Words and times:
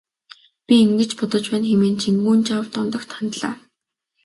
Би 0.65 0.75
ингэж 0.85 1.11
бодож 1.19 1.45
байна 1.51 1.67
хэмээн 1.69 1.95
Чингүнжав 2.03 2.63
Дондогт 2.73 3.09
хандлаа. 3.17 3.55